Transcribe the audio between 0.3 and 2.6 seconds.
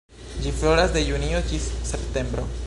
Ĝi floras de junio ĝis septembro.